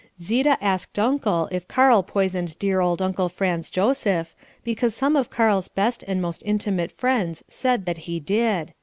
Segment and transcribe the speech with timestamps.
[0.19, 5.67] Zita asked Uncle if Karl poisoned dear old Uncle Franz Joseph, because some of Karl's
[5.67, 8.73] best and most intimate friends said that he did.